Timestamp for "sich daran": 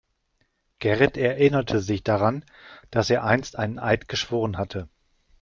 1.79-2.43